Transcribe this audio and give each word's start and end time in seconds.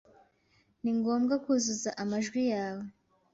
Ni 0.81 0.91
ngombwa 0.97 1.35
kuzuza 1.43 1.89
amajwi 2.01 2.41
yawe. 2.53 2.85